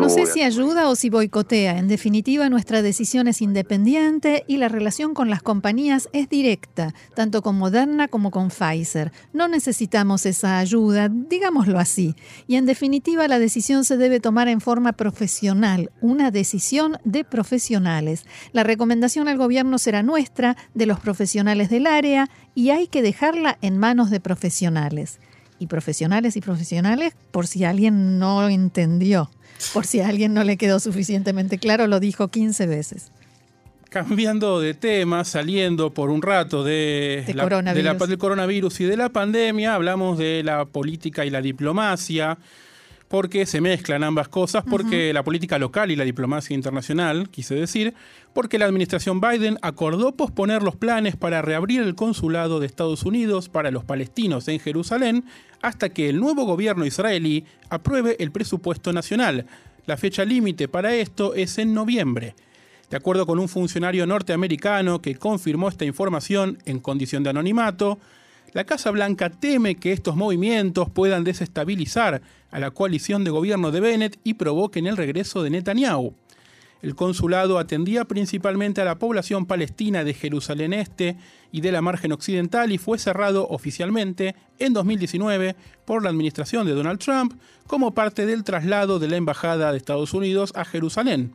No 0.00 0.08
sé 0.08 0.26
si 0.26 0.42
ayuda 0.42 0.88
o 0.88 0.96
si 0.96 1.08
boicotea. 1.08 1.78
En 1.78 1.86
definitiva, 1.86 2.48
nuestra 2.48 2.82
decisión 2.82 3.28
es 3.28 3.42
independiente 3.42 4.44
y 4.48 4.56
la 4.56 4.68
relación 4.68 5.14
con 5.14 5.30
las 5.30 5.40
compañías 5.40 6.08
es 6.12 6.28
directa, 6.28 6.94
tanto 7.14 7.42
con 7.42 7.58
Moderna 7.58 8.08
como 8.08 8.32
con 8.32 8.48
Pfizer. 8.48 9.12
No 9.32 9.46
necesitamos 9.46 10.26
esa 10.26 10.58
ayuda, 10.58 11.08
digámoslo 11.08 11.78
así. 11.78 12.16
Y 12.48 12.56
en 12.56 12.66
definitiva, 12.66 13.28
la 13.28 13.38
decisión 13.38 13.84
se 13.84 13.96
debe 13.96 14.18
tomar 14.18 14.48
en 14.48 14.60
forma 14.60 14.94
profesional, 14.94 15.92
una 16.00 16.32
decisión 16.32 16.98
de 17.04 17.22
profesionales. 17.22 18.26
La 18.52 18.64
recomendación 18.64 19.28
al 19.28 19.38
gobierno 19.38 19.78
será 19.78 20.02
nuestra, 20.02 20.56
de 20.74 20.86
los 20.86 20.98
profesionales 20.98 21.70
del 21.70 21.86
área, 21.86 22.28
y 22.56 22.70
hay 22.70 22.88
que 22.88 23.00
dejarla 23.00 23.56
en 23.62 23.78
manos 23.78 24.10
de 24.10 24.18
profesionales 24.18 24.39
profesionales. 24.40 25.18
Y 25.58 25.66
profesionales 25.66 26.36
y 26.36 26.40
profesionales, 26.40 27.12
por 27.30 27.46
si 27.46 27.64
alguien 27.64 28.18
no 28.18 28.48
entendió, 28.48 29.30
por 29.74 29.84
si 29.84 30.00
a 30.00 30.08
alguien 30.08 30.32
no 30.32 30.42
le 30.42 30.56
quedó 30.56 30.80
suficientemente 30.80 31.58
claro, 31.58 31.86
lo 31.86 32.00
dijo 32.00 32.28
15 32.28 32.66
veces. 32.66 33.12
Cambiando 33.90 34.58
de 34.58 34.72
tema, 34.72 35.24
saliendo 35.24 35.92
por 35.92 36.08
un 36.08 36.22
rato 36.22 36.64
de, 36.64 37.24
la, 37.34 37.46
del 38.06 38.18
coronavirus 38.18 38.80
y 38.80 38.84
de 38.84 38.96
la 38.96 39.10
pandemia, 39.10 39.74
hablamos 39.74 40.16
de 40.16 40.42
la 40.42 40.64
política 40.64 41.26
y 41.26 41.30
la 41.30 41.42
diplomacia 41.42 42.38
porque 43.08 43.44
se 43.44 43.60
mezclan 43.60 44.04
ambas 44.04 44.28
cosas, 44.28 44.62
porque 44.70 45.12
la 45.12 45.24
política 45.24 45.58
local 45.58 45.90
y 45.90 45.96
la 45.96 46.04
diplomacia 46.04 46.54
internacional, 46.54 47.28
quise 47.28 47.56
decir, 47.56 47.92
porque 48.32 48.58
la 48.58 48.66
administración 48.66 49.20
Biden 49.20 49.58
acordó 49.62 50.12
posponer 50.12 50.62
los 50.62 50.76
planes 50.76 51.16
para 51.16 51.42
reabrir 51.42 51.82
el 51.82 51.94
consulado 51.94 52.60
de 52.60 52.66
Estados 52.66 53.04
Unidos 53.04 53.48
para 53.48 53.70
los 53.70 53.84
palestinos 53.84 54.48
en 54.48 54.60
Jerusalén 54.60 55.24
hasta 55.62 55.88
que 55.88 56.08
el 56.08 56.20
nuevo 56.20 56.44
gobierno 56.44 56.86
israelí 56.86 57.44
apruebe 57.68 58.16
el 58.20 58.30
presupuesto 58.30 58.92
nacional. 58.92 59.46
La 59.86 59.96
fecha 59.96 60.24
límite 60.24 60.68
para 60.68 60.94
esto 60.94 61.34
es 61.34 61.58
en 61.58 61.74
noviembre. 61.74 62.34
De 62.88 62.96
acuerdo 62.96 63.26
con 63.26 63.38
un 63.38 63.48
funcionario 63.48 64.06
norteamericano 64.06 65.00
que 65.00 65.14
confirmó 65.14 65.68
esta 65.68 65.84
información 65.84 66.58
en 66.64 66.80
condición 66.80 67.22
de 67.22 67.30
anonimato, 67.30 67.98
la 68.52 68.64
Casa 68.64 68.90
Blanca 68.90 69.30
teme 69.30 69.76
que 69.76 69.92
estos 69.92 70.16
movimientos 70.16 70.90
puedan 70.90 71.22
desestabilizar 71.22 72.20
a 72.50 72.58
la 72.58 72.72
coalición 72.72 73.22
de 73.22 73.30
gobierno 73.30 73.70
de 73.70 73.80
Bennett 73.80 74.18
y 74.24 74.34
provoquen 74.34 74.88
el 74.88 74.96
regreso 74.96 75.42
de 75.44 75.50
Netanyahu. 75.50 76.14
El 76.82 76.94
consulado 76.94 77.58
atendía 77.58 78.06
principalmente 78.06 78.80
a 78.80 78.84
la 78.84 78.98
población 78.98 79.44
palestina 79.44 80.02
de 80.02 80.14
Jerusalén 80.14 80.72
Este 80.72 81.16
y 81.52 81.60
de 81.60 81.72
la 81.72 81.82
margen 81.82 82.12
occidental 82.12 82.72
y 82.72 82.78
fue 82.78 82.98
cerrado 82.98 83.46
oficialmente 83.48 84.34
en 84.58 84.72
2019 84.72 85.56
por 85.84 86.02
la 86.02 86.08
administración 86.08 86.66
de 86.66 86.72
Donald 86.72 86.98
Trump 86.98 87.34
como 87.66 87.92
parte 87.92 88.24
del 88.24 88.44
traslado 88.44 88.98
de 88.98 89.08
la 89.08 89.16
Embajada 89.16 89.72
de 89.72 89.78
Estados 89.78 90.14
Unidos 90.14 90.52
a 90.56 90.64
Jerusalén. 90.64 91.34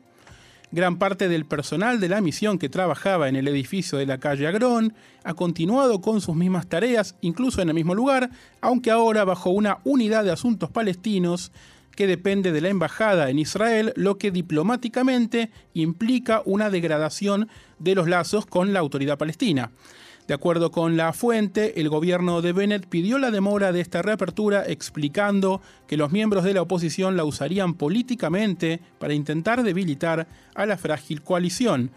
Gran 0.72 0.98
parte 0.98 1.30
del 1.30 1.46
personal 1.46 2.00
de 2.00 2.10
la 2.10 2.22
misión 2.22 2.58
que 2.58 2.70
trabajaba 2.70 3.30
en 3.30 3.36
el 3.36 3.48
edificio 3.48 4.00
de 4.00 4.08
la 4.08 4.18
calle 4.18 4.48
Agrón 4.48 4.94
ha 5.24 5.36
continuado 5.36 6.02
con 6.02 6.22
sus 6.22 6.36
mismas 6.36 6.68
tareas, 6.68 7.16
incluso 7.22 7.62
en 7.62 7.70
el 7.70 7.76
mismo 7.76 7.94
lugar, 7.94 8.32
aunque 8.62 8.90
ahora 8.90 9.24
bajo 9.24 9.52
una 9.52 9.78
unidad 9.84 10.24
de 10.24 10.32
asuntos 10.32 10.72
palestinos 10.72 11.52
que 11.96 12.08
depende 12.08 12.52
de 12.52 12.62
la 12.62 12.70
embajada 12.70 13.30
en 13.30 13.40
Israel, 13.40 13.94
lo 13.96 14.18
que 14.18 14.32
diplomáticamente 14.32 15.50
implica 15.74 16.42
una 16.46 16.70
degradación 16.70 17.50
de 17.80 17.96
los 17.96 18.08
lazos 18.08 18.46
con 18.46 18.74
la 18.74 18.80
autoridad 18.80 19.18
palestina. 19.18 19.72
De 20.28 20.34
acuerdo 20.34 20.72
con 20.72 20.98
la 20.98 21.14
fuente, 21.14 21.80
el 21.80 21.88
gobierno 21.88 22.42
de 22.42 22.52
Bennett 22.52 22.88
pidió 22.88 23.20
la 23.20 23.30
demora 23.30 23.72
de 23.72 23.80
esta 23.80 24.02
reapertura 24.02 24.64
explicando 24.66 25.62
que 25.88 25.98
los 25.98 26.12
miembros 26.12 26.44
de 26.44 26.56
la 26.56 26.64
oposición 26.64 27.16
la 27.16 27.26
usarían 27.26 27.76
políticamente 27.76 28.82
para 28.98 29.14
intentar 29.14 29.62
debilitar 29.62 30.28
a 30.56 30.66
la 30.66 30.78
frágil 30.78 31.22
coalición. 31.22 31.92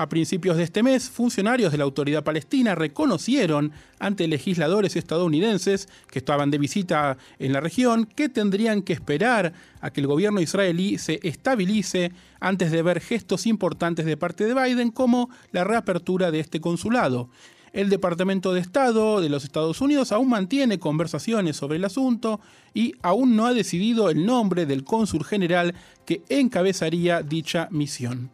A 0.00 0.08
principios 0.08 0.56
de 0.56 0.62
este 0.62 0.82
mes, 0.82 1.10
funcionarios 1.10 1.72
de 1.72 1.76
la 1.76 1.84
autoridad 1.84 2.24
palestina 2.24 2.74
reconocieron 2.74 3.70
ante 3.98 4.28
legisladores 4.28 4.96
estadounidenses 4.96 5.90
que 6.10 6.20
estaban 6.20 6.50
de 6.50 6.56
visita 6.56 7.18
en 7.38 7.52
la 7.52 7.60
región 7.60 8.06
que 8.06 8.30
tendrían 8.30 8.80
que 8.80 8.94
esperar 8.94 9.52
a 9.82 9.90
que 9.90 10.00
el 10.00 10.06
gobierno 10.06 10.40
israelí 10.40 10.96
se 10.96 11.20
estabilice 11.22 12.12
antes 12.40 12.70
de 12.70 12.80
ver 12.80 13.02
gestos 13.02 13.46
importantes 13.46 14.06
de 14.06 14.16
parte 14.16 14.46
de 14.46 14.54
Biden 14.54 14.90
como 14.90 15.28
la 15.52 15.64
reapertura 15.64 16.30
de 16.30 16.40
este 16.40 16.62
consulado. 16.62 17.28
El 17.74 17.90
Departamento 17.90 18.54
de 18.54 18.60
Estado 18.60 19.20
de 19.20 19.28
los 19.28 19.44
Estados 19.44 19.82
Unidos 19.82 20.12
aún 20.12 20.30
mantiene 20.30 20.78
conversaciones 20.78 21.58
sobre 21.58 21.76
el 21.76 21.84
asunto 21.84 22.40
y 22.72 22.94
aún 23.02 23.36
no 23.36 23.44
ha 23.44 23.52
decidido 23.52 24.08
el 24.08 24.24
nombre 24.24 24.64
del 24.64 24.82
cónsul 24.82 25.26
general 25.26 25.74
que 26.06 26.22
encabezaría 26.30 27.20
dicha 27.20 27.68
misión. 27.70 28.30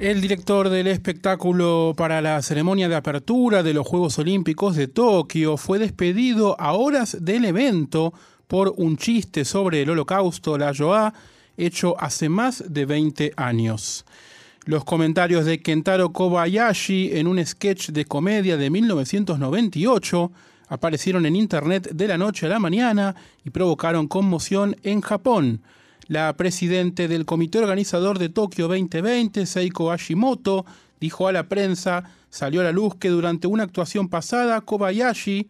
El 0.00 0.20
director 0.20 0.70
del 0.70 0.86
espectáculo 0.88 1.94
para 1.96 2.20
la 2.20 2.40
ceremonia 2.42 2.88
de 2.88 2.96
apertura 2.96 3.62
de 3.62 3.74
los 3.74 3.86
Juegos 3.86 4.18
Olímpicos 4.18 4.74
de 4.74 4.88
Tokio 4.88 5.56
fue 5.56 5.78
despedido 5.78 6.58
a 6.58 6.72
horas 6.72 7.18
del 7.20 7.44
evento 7.44 8.12
por 8.48 8.72
un 8.76 8.96
chiste 8.96 9.44
sobre 9.44 9.82
el 9.82 9.90
holocausto, 9.90 10.58
la 10.58 10.72
Shoah, 10.72 11.12
hecho 11.56 11.94
hace 12.00 12.28
más 12.28 12.64
de 12.66 12.86
20 12.86 13.34
años 13.36 14.04
los 14.66 14.84
comentarios 14.84 15.46
de 15.46 15.60
Kentaro 15.60 16.12
Kobayashi 16.12 17.10
en 17.14 17.26
un 17.26 17.44
sketch 17.44 17.90
de 17.90 18.04
comedia 18.04 18.56
de 18.56 18.70
1998 18.70 20.30
aparecieron 20.68 21.26
en 21.26 21.34
Internet 21.34 21.90
de 21.92 22.06
la 22.06 22.18
noche 22.18 22.46
a 22.46 22.50
la 22.50 22.60
mañana 22.60 23.16
y 23.44 23.50
provocaron 23.50 24.06
conmoción 24.06 24.76
en 24.82 25.00
Japón. 25.00 25.62
La 26.10 26.36
presidente 26.36 27.06
del 27.06 27.24
comité 27.24 27.60
organizador 27.60 28.18
de 28.18 28.28
Tokio 28.28 28.66
2020, 28.66 29.46
Seiko 29.46 29.92
Hashimoto, 29.92 30.66
dijo 31.00 31.28
a 31.28 31.32
la 31.32 31.48
prensa, 31.48 32.02
salió 32.30 32.62
a 32.62 32.64
la 32.64 32.72
luz 32.72 32.96
que 32.96 33.10
durante 33.10 33.46
una 33.46 33.62
actuación 33.62 34.08
pasada, 34.08 34.60
Kobayashi 34.60 35.46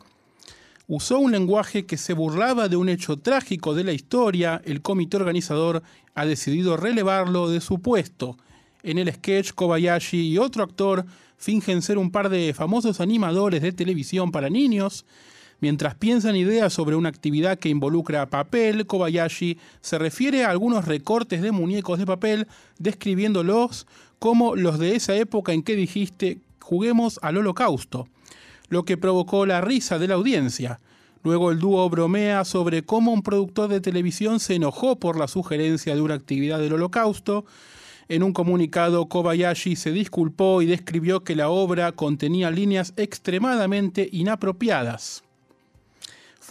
usó 0.86 1.18
un 1.18 1.32
lenguaje 1.32 1.86
que 1.86 1.96
se 1.96 2.12
burlaba 2.12 2.68
de 2.68 2.76
un 2.76 2.90
hecho 2.90 3.16
trágico 3.16 3.74
de 3.74 3.84
la 3.84 3.94
historia, 3.94 4.60
el 4.66 4.82
comité 4.82 5.16
organizador 5.16 5.82
ha 6.14 6.26
decidido 6.26 6.76
relevarlo 6.76 7.48
de 7.48 7.62
su 7.62 7.78
puesto. 7.78 8.36
En 8.82 8.98
el 8.98 9.10
sketch, 9.10 9.52
Kobayashi 9.52 10.28
y 10.28 10.36
otro 10.36 10.62
actor 10.62 11.06
fingen 11.38 11.80
ser 11.80 11.96
un 11.96 12.10
par 12.10 12.28
de 12.28 12.52
famosos 12.52 13.00
animadores 13.00 13.62
de 13.62 13.72
televisión 13.72 14.30
para 14.30 14.50
niños. 14.50 15.06
Mientras 15.60 15.94
piensan 15.94 16.36
ideas 16.36 16.72
sobre 16.72 16.96
una 16.96 17.10
actividad 17.10 17.58
que 17.58 17.68
involucra 17.68 18.30
papel, 18.30 18.86
Kobayashi 18.86 19.58
se 19.80 19.98
refiere 19.98 20.44
a 20.44 20.50
algunos 20.50 20.86
recortes 20.86 21.42
de 21.42 21.52
muñecos 21.52 21.98
de 21.98 22.06
papel, 22.06 22.46
describiéndolos 22.78 23.86
como 24.18 24.56
los 24.56 24.78
de 24.78 24.96
esa 24.96 25.14
época 25.16 25.52
en 25.52 25.62
que 25.62 25.76
dijiste 25.76 26.38
juguemos 26.60 27.18
al 27.22 27.36
holocausto, 27.36 28.08
lo 28.68 28.84
que 28.84 28.96
provocó 28.96 29.44
la 29.44 29.60
risa 29.60 29.98
de 29.98 30.08
la 30.08 30.14
audiencia. 30.14 30.80
Luego 31.22 31.50
el 31.50 31.58
dúo 31.58 31.88
bromea 31.90 32.44
sobre 32.44 32.82
cómo 32.82 33.12
un 33.12 33.22
productor 33.22 33.68
de 33.68 33.80
televisión 33.80 34.40
se 34.40 34.54
enojó 34.54 34.96
por 34.96 35.18
la 35.18 35.28
sugerencia 35.28 35.94
de 35.94 36.00
una 36.00 36.14
actividad 36.14 36.58
del 36.58 36.72
holocausto, 36.72 37.44
en 38.10 38.24
un 38.24 38.32
comunicado, 38.32 39.06
Kobayashi 39.08 39.76
se 39.76 39.92
disculpó 39.92 40.62
y 40.62 40.66
describió 40.66 41.22
que 41.22 41.36
la 41.36 41.48
obra 41.48 41.92
contenía 41.92 42.50
líneas 42.50 42.92
extremadamente 42.96 44.08
inapropiadas. 44.10 45.22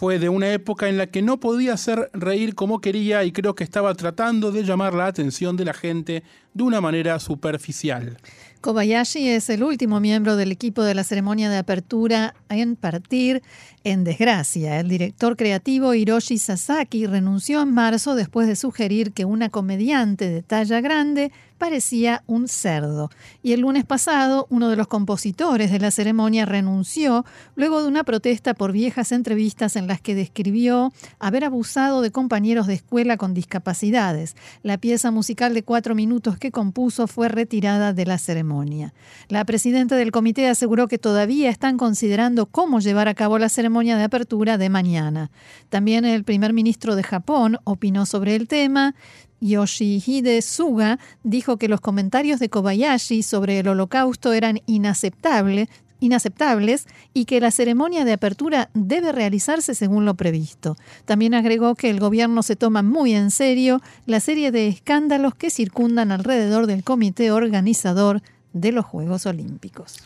Fue 0.00 0.18
de 0.18 0.30
una 0.30 0.50
época 0.50 0.88
en 0.88 0.96
la 0.96 1.08
que 1.08 1.20
no 1.20 1.40
podía 1.40 1.74
hacer 1.74 2.08
reír 2.14 2.54
como 2.54 2.80
quería 2.80 3.22
y 3.24 3.32
creo 3.32 3.54
que 3.54 3.64
estaba 3.64 3.94
tratando 3.94 4.50
de 4.50 4.64
llamar 4.64 4.94
la 4.94 5.04
atención 5.04 5.58
de 5.58 5.66
la 5.66 5.74
gente 5.74 6.22
de 6.54 6.62
una 6.62 6.80
manera 6.80 7.18
superficial. 7.18 8.16
Kobayashi 8.62 9.28
es 9.28 9.50
el 9.50 9.62
último 9.62 10.00
miembro 10.00 10.36
del 10.36 10.52
equipo 10.52 10.84
de 10.84 10.94
la 10.94 11.04
ceremonia 11.04 11.50
de 11.50 11.58
apertura 11.58 12.34
en 12.48 12.76
partir 12.76 13.42
en 13.84 14.04
desgracia. 14.04 14.80
El 14.80 14.88
director 14.88 15.36
creativo 15.36 15.92
Hiroshi 15.92 16.38
Sasaki 16.38 17.04
renunció 17.04 17.60
en 17.60 17.74
marzo 17.74 18.14
después 18.14 18.48
de 18.48 18.56
sugerir 18.56 19.12
que 19.12 19.26
una 19.26 19.50
comediante 19.50 20.30
de 20.30 20.40
talla 20.40 20.80
grande 20.80 21.30
parecía 21.60 22.24
un 22.26 22.48
cerdo. 22.48 23.10
Y 23.42 23.52
el 23.52 23.60
lunes 23.60 23.84
pasado, 23.84 24.46
uno 24.48 24.70
de 24.70 24.76
los 24.76 24.88
compositores 24.88 25.70
de 25.70 25.78
la 25.78 25.90
ceremonia 25.90 26.46
renunció 26.46 27.26
luego 27.54 27.82
de 27.82 27.88
una 27.88 28.02
protesta 28.02 28.54
por 28.54 28.72
viejas 28.72 29.12
entrevistas 29.12 29.76
en 29.76 29.86
las 29.86 30.00
que 30.00 30.14
describió 30.14 30.92
haber 31.18 31.44
abusado 31.44 32.00
de 32.00 32.10
compañeros 32.10 32.66
de 32.66 32.74
escuela 32.74 33.18
con 33.18 33.34
discapacidades. 33.34 34.36
La 34.62 34.78
pieza 34.78 35.10
musical 35.10 35.52
de 35.52 35.62
cuatro 35.62 35.94
minutos 35.94 36.38
que 36.38 36.50
compuso 36.50 37.06
fue 37.06 37.28
retirada 37.28 37.92
de 37.92 38.06
la 38.06 38.16
ceremonia. 38.16 38.94
La 39.28 39.44
presidenta 39.44 39.96
del 39.96 40.12
comité 40.12 40.48
aseguró 40.48 40.88
que 40.88 40.98
todavía 40.98 41.50
están 41.50 41.76
considerando 41.76 42.46
cómo 42.46 42.80
llevar 42.80 43.06
a 43.06 43.14
cabo 43.14 43.38
la 43.38 43.50
ceremonia 43.50 43.98
de 43.98 44.04
apertura 44.04 44.56
de 44.56 44.70
mañana. 44.70 45.30
También 45.68 46.06
el 46.06 46.24
primer 46.24 46.54
ministro 46.54 46.96
de 46.96 47.02
Japón 47.02 47.58
opinó 47.64 48.06
sobre 48.06 48.34
el 48.34 48.48
tema. 48.48 48.94
Yoshihide 49.40 50.42
Suga 50.42 50.98
dijo 51.22 51.56
que 51.56 51.68
los 51.68 51.80
comentarios 51.80 52.40
de 52.40 52.48
Kobayashi 52.48 53.22
sobre 53.22 53.58
el 53.58 53.68
holocausto 53.68 54.32
eran 54.32 54.60
inaceptables 54.66 55.68
inaceptables 56.00 56.86
y 57.14 57.26
que 57.26 57.40
la 57.40 57.50
ceremonia 57.50 58.04
de 58.04 58.14
apertura 58.14 58.70
debe 58.74 59.12
realizarse 59.12 59.74
según 59.74 60.06
lo 60.06 60.14
previsto. 60.14 60.76
También 61.04 61.34
agregó 61.34 61.74
que 61.74 61.90
el 61.90 62.00
gobierno 62.00 62.42
se 62.42 62.56
toma 62.56 62.82
muy 62.82 63.14
en 63.14 63.30
serio 63.30 63.80
la 64.06 64.20
serie 64.20 64.50
de 64.50 64.66
escándalos 64.68 65.34
que 65.34 65.50
circundan 65.50 66.10
alrededor 66.10 66.66
del 66.66 66.82
comité 66.82 67.30
organizador 67.30 68.22
de 68.52 68.72
los 68.72 68.84
Juegos 68.84 69.26
Olímpicos. 69.26 69.98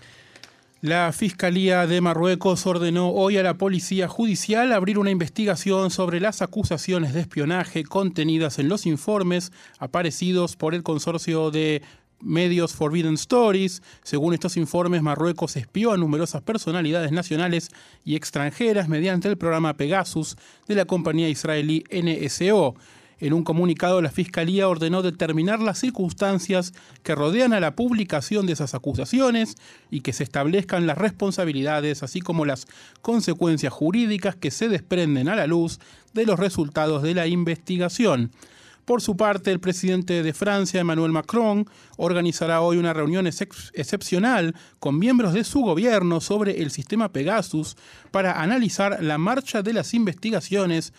La 0.85 1.13
Fiscalía 1.13 1.87
de 1.87 2.03
Marruecos 2.03 2.67
ordenó 2.67 3.09
hoy 3.09 3.39
a 3.39 3.43
la 3.43 3.55
Policía 3.55 4.07
Judicial 4.07 4.71
abrir 4.71 4.99
una 4.99 5.11
investigación 5.11 5.91
sobre 5.91 6.21
las 6.21 6.43
acusaciones 6.43 7.15
de 7.15 7.23
espionaje 7.23 7.85
contenidas 7.85 8.59
en 8.59 8.69
los 8.69 8.85
informes 8.85 9.51
aparecidos 9.79 10.57
por 10.57 10.75
el 10.75 10.83
consorcio 10.83 11.51
de 11.51 11.81
medios 12.21 12.75
Forbidden 12.75 13.15
Stories. 13.15 13.83
Según 14.03 14.35
estos 14.35 14.59
informes, 14.59 15.01
Marruecos 15.01 15.57
espió 15.57 15.91
a 15.93 15.97
numerosas 15.97 16.43
personalidades 16.43 17.13
nacionales 17.13 17.71
y 18.05 18.15
extranjeras 18.15 18.87
mediante 18.87 19.29
el 19.29 19.39
programa 19.39 19.79
Pegasus 19.79 20.37
de 20.69 20.75
la 20.75 20.85
compañía 20.85 21.31
israelí 21.31 21.83
NSO. 21.91 22.75
En 23.25 23.33
un 23.33 23.43
comunicado, 23.43 24.03
la 24.03 24.11
Fiscalía 24.11 24.69
ordenó 24.69 25.01
determinar 25.01 25.59
las 25.59 25.79
circunstancias 25.79 26.75
que 27.03 27.15
rodean 27.15 27.55
a 27.55 27.61
la 27.61 27.75
publicación 27.75 28.45
de 28.45 28.53
esas 28.53 28.75
acusaciones 28.75 29.57
y 29.91 30.03
que 30.03 30.13
se 30.13 30.25
establezcan 30.25 30.87
las 30.87 30.99
responsabilidades, 30.99 32.03
así 32.03 32.21
como 32.21 32.45
las 32.45 32.67
consecuencias 33.01 33.73
jurídicas 33.73 34.37
que 34.37 34.51
se 34.51 34.69
desprenden 34.69 35.31
a 35.31 35.37
la 35.37 35.47
luz 35.47 35.81
de 36.13 36.27
los 36.27 36.39
resultados 36.39 37.03
de 37.03 37.15
la 37.15 37.27
investigación. 37.27 38.31
Por 38.85 39.01
su 39.01 39.17
parte, 39.17 39.51
el 39.51 39.59
presidente 39.59 40.23
de 40.23 40.35
Francia, 40.35 40.83
Emmanuel 40.83 41.13
Macron, 41.13 41.67
organizará 41.97 42.61
hoy 42.61 42.77
una 42.77 42.93
reunión 42.93 43.27
excepcional 43.27 44.55
con 44.81 44.99
miembros 44.99 45.33
de 45.33 45.45
su 45.45 45.61
gobierno 45.61 46.21
sobre 46.21 46.61
el 46.61 46.71
sistema 46.71 47.11
Pegasus 47.11 47.79
para 48.11 48.43
analizar 48.43 49.03
la 49.03 49.17
marcha 49.17 49.63
de 49.63 49.73
las 49.73 49.95
investigaciones 49.95 50.93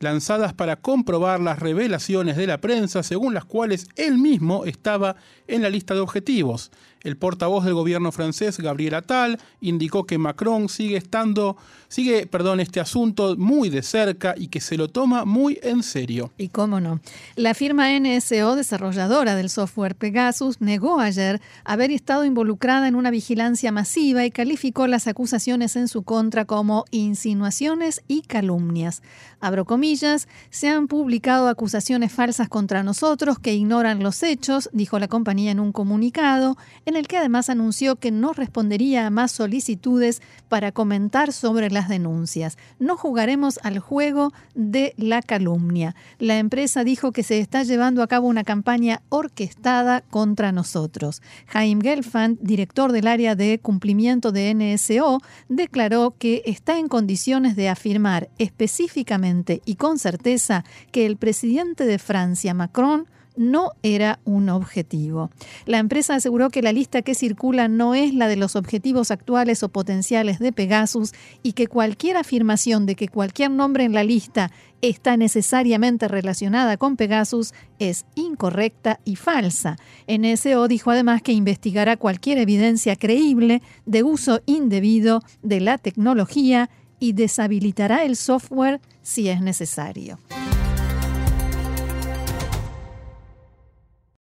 lanzadas 0.00 0.52
para 0.52 0.76
comprobar 0.76 1.40
las 1.40 1.58
revelaciones 1.58 2.36
de 2.36 2.46
la 2.46 2.60
prensa 2.60 3.02
según 3.02 3.34
las 3.34 3.44
cuales 3.44 3.88
él 3.96 4.18
mismo 4.18 4.64
estaba 4.64 5.16
en 5.46 5.62
la 5.62 5.70
lista 5.70 5.94
de 5.94 6.00
objetivos. 6.00 6.70
El 7.02 7.16
portavoz 7.16 7.64
del 7.64 7.74
gobierno 7.74 8.10
francés, 8.10 8.58
Gabriel 8.58 8.94
Attal, 8.94 9.38
indicó 9.60 10.04
que 10.04 10.18
Macron 10.18 10.68
sigue 10.68 10.96
estando, 10.96 11.56
sigue, 11.86 12.26
perdón, 12.26 12.58
este 12.58 12.80
asunto 12.80 13.36
muy 13.36 13.68
de 13.70 13.82
cerca 13.82 14.34
y 14.36 14.48
que 14.48 14.60
se 14.60 14.76
lo 14.76 14.88
toma 14.88 15.24
muy 15.24 15.60
en 15.62 15.84
serio. 15.84 16.32
Y 16.36 16.48
cómo 16.48 16.80
no. 16.80 17.00
La 17.36 17.54
firma 17.54 17.88
NSO, 17.98 18.56
desarrolladora 18.56 19.36
del 19.36 19.48
software 19.48 19.94
Pegasus, 19.94 20.60
negó 20.60 20.98
ayer 20.98 21.40
haber 21.64 21.92
estado 21.92 22.24
involucrada 22.24 22.88
en 22.88 22.96
una 22.96 23.10
vigilancia 23.10 23.70
masiva 23.70 24.24
y 24.24 24.30
calificó 24.32 24.88
las 24.88 25.06
acusaciones 25.06 25.76
en 25.76 25.86
su 25.86 26.02
contra 26.02 26.46
como 26.46 26.84
insinuaciones 26.90 28.02
y 28.08 28.22
calumnias. 28.22 29.02
Abro 29.40 29.64
comillas, 29.64 30.26
se 30.50 30.68
han 30.68 30.88
publicado 30.88 31.48
acusaciones 31.48 32.12
falsas 32.12 32.48
contra 32.48 32.82
nosotros 32.82 33.38
que 33.38 33.54
ignoran 33.54 34.02
los 34.02 34.24
hechos, 34.24 34.68
dijo 34.72 34.98
la 34.98 35.06
compañía 35.06 35.52
en 35.52 35.60
un 35.60 35.70
comunicado 35.70 36.56
el 36.98 37.08
que 37.08 37.16
además 37.16 37.48
anunció 37.48 37.96
que 37.96 38.10
no 38.10 38.32
respondería 38.32 39.06
a 39.06 39.10
más 39.10 39.32
solicitudes 39.32 40.20
para 40.48 40.72
comentar 40.72 41.32
sobre 41.32 41.70
las 41.70 41.88
denuncias. 41.88 42.58
No 42.78 42.96
jugaremos 42.96 43.58
al 43.62 43.78
juego 43.78 44.32
de 44.54 44.94
la 44.96 45.22
calumnia. 45.22 45.94
La 46.18 46.38
empresa 46.38 46.84
dijo 46.84 47.12
que 47.12 47.22
se 47.22 47.38
está 47.38 47.62
llevando 47.62 48.02
a 48.02 48.06
cabo 48.08 48.28
una 48.28 48.44
campaña 48.44 49.02
orquestada 49.08 50.02
contra 50.02 50.52
nosotros. 50.52 51.22
Jaime 51.46 51.82
Gelfand, 51.82 52.38
director 52.40 52.92
del 52.92 53.06
área 53.06 53.34
de 53.34 53.58
cumplimiento 53.60 54.32
de 54.32 54.54
NSO, 54.54 55.20
declaró 55.48 56.14
que 56.18 56.42
está 56.46 56.78
en 56.78 56.88
condiciones 56.88 57.56
de 57.56 57.68
afirmar 57.68 58.28
específicamente 58.38 59.62
y 59.64 59.76
con 59.76 59.98
certeza 59.98 60.64
que 60.90 61.06
el 61.06 61.16
presidente 61.16 61.84
de 61.84 61.98
Francia, 61.98 62.54
Macron, 62.54 63.06
no 63.38 63.72
era 63.82 64.20
un 64.24 64.48
objetivo. 64.48 65.30
La 65.64 65.78
empresa 65.78 66.16
aseguró 66.16 66.50
que 66.50 66.62
la 66.62 66.72
lista 66.72 67.02
que 67.02 67.14
circula 67.14 67.68
no 67.68 67.94
es 67.94 68.12
la 68.12 68.28
de 68.28 68.36
los 68.36 68.56
objetivos 68.56 69.10
actuales 69.10 69.62
o 69.62 69.68
potenciales 69.68 70.38
de 70.38 70.52
Pegasus 70.52 71.12
y 71.42 71.52
que 71.52 71.68
cualquier 71.68 72.16
afirmación 72.16 72.84
de 72.84 72.96
que 72.96 73.08
cualquier 73.08 73.50
nombre 73.50 73.84
en 73.84 73.94
la 73.94 74.04
lista 74.04 74.50
está 74.82 75.16
necesariamente 75.16 76.08
relacionada 76.08 76.76
con 76.76 76.96
Pegasus 76.96 77.52
es 77.78 78.04
incorrecta 78.14 79.00
y 79.04 79.16
falsa. 79.16 79.76
NSO 80.06 80.68
dijo 80.68 80.90
además 80.90 81.22
que 81.22 81.32
investigará 81.32 81.96
cualquier 81.96 82.38
evidencia 82.38 82.96
creíble 82.96 83.62
de 83.86 84.02
uso 84.02 84.40
indebido 84.46 85.22
de 85.42 85.60
la 85.60 85.78
tecnología 85.78 86.70
y 87.00 87.12
deshabilitará 87.12 88.04
el 88.04 88.16
software 88.16 88.80
si 89.02 89.28
es 89.28 89.40
necesario. 89.40 90.18